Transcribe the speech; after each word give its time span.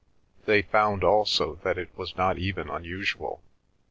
They 0.45 0.63
found 0.63 1.03
also 1.03 1.59
that 1.61 1.77
it 1.77 1.95
was 1.95 2.17
not 2.17 2.39
even 2.39 2.71
unusual. 2.71 3.43